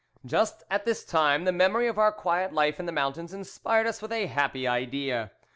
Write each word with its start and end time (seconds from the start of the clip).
"Just 0.25 0.63
at 0.71 0.83
this 0.83 1.05
time 1.05 1.43
the 1.43 1.51
memory 1.51 1.85
of 1.87 1.99
our 1.99 2.11
quiet 2.11 2.51
life 2.53 2.79
in 2.79 2.87
the 2.87 2.91
mountains 2.91 3.35
inspired 3.35 3.85
us 3.85 4.01
with 4.01 4.11
a 4.11 4.25
happy 4.25 4.67
idea. 4.67 5.29